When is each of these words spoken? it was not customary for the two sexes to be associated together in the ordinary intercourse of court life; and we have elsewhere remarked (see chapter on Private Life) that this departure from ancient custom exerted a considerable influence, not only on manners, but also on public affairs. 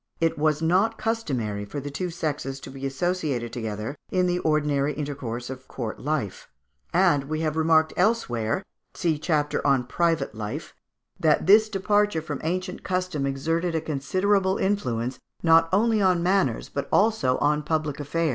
it 0.19 0.35
was 0.35 0.63
not 0.63 0.97
customary 0.97 1.63
for 1.63 1.79
the 1.79 1.91
two 1.91 2.09
sexes 2.09 2.59
to 2.59 2.71
be 2.71 2.87
associated 2.87 3.53
together 3.53 3.95
in 4.09 4.25
the 4.25 4.39
ordinary 4.39 4.93
intercourse 4.93 5.47
of 5.47 5.67
court 5.67 5.99
life; 5.99 6.49
and 6.91 7.25
we 7.25 7.41
have 7.41 7.55
elsewhere 7.95 8.49
remarked 8.53 8.65
(see 8.95 9.19
chapter 9.19 9.61
on 9.67 9.83
Private 9.83 10.33
Life) 10.33 10.73
that 11.19 11.45
this 11.45 11.69
departure 11.69 12.23
from 12.23 12.41
ancient 12.43 12.83
custom 12.83 13.27
exerted 13.27 13.75
a 13.75 13.79
considerable 13.79 14.57
influence, 14.57 15.19
not 15.43 15.69
only 15.71 16.01
on 16.01 16.23
manners, 16.23 16.67
but 16.67 16.89
also 16.91 17.37
on 17.37 17.61
public 17.61 17.99
affairs. 17.99 18.29